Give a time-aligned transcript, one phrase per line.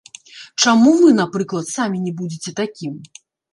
[0.63, 2.93] Чаму вы, напрыклад, самі не будзеце такім?